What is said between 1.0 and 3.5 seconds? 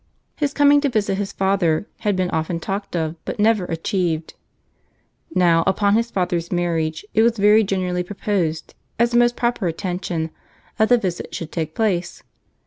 his father had been often talked of but